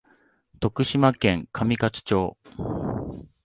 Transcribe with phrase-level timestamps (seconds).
[0.59, 2.35] 徳島県上勝町